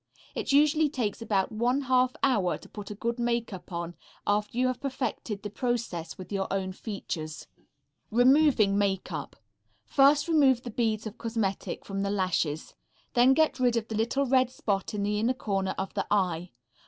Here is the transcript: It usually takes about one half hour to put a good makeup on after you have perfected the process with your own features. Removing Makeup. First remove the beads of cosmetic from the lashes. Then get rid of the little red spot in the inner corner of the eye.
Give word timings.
It 0.33 0.51
usually 0.51 0.89
takes 0.89 1.21
about 1.21 1.51
one 1.51 1.81
half 1.81 2.15
hour 2.23 2.57
to 2.57 2.67
put 2.67 2.89
a 2.89 2.95
good 2.95 3.19
makeup 3.19 3.71
on 3.71 3.93
after 4.25 4.57
you 4.57 4.65
have 4.65 4.81
perfected 4.81 5.43
the 5.43 5.51
process 5.51 6.17
with 6.17 6.31
your 6.31 6.47
own 6.49 6.71
features. 6.71 7.45
Removing 8.09 8.79
Makeup. 8.79 9.35
First 9.85 10.27
remove 10.27 10.63
the 10.63 10.71
beads 10.71 11.05
of 11.05 11.19
cosmetic 11.19 11.85
from 11.85 12.01
the 12.01 12.09
lashes. 12.09 12.73
Then 13.13 13.35
get 13.35 13.59
rid 13.59 13.77
of 13.77 13.89
the 13.89 13.95
little 13.95 14.25
red 14.25 14.49
spot 14.49 14.95
in 14.95 15.03
the 15.03 15.19
inner 15.19 15.35
corner 15.35 15.75
of 15.77 15.93
the 15.93 16.07
eye. 16.09 16.49